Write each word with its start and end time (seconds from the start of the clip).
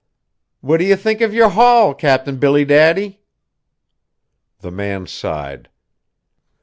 "What 0.61 0.77
do 0.77 0.83
you 0.83 0.95
think 0.95 1.21
of 1.21 1.31
your 1.31 1.49
haul, 1.49 1.93
Cap'n 1.93 2.37
Billy 2.37 2.65
Daddy?" 2.65 3.21
The 4.61 4.71
man 4.71 5.05
sighed. 5.05 5.69